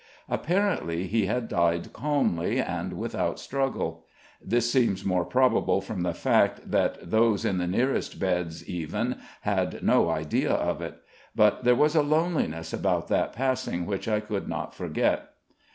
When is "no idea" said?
9.83-10.53